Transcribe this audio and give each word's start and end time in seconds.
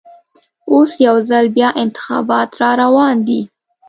اوس 0.71 0.91
یوځل 1.07 1.45
بیا 1.55 1.69
انتخابات 1.83 2.49
راروان 2.61 3.17
دي. 3.27 3.41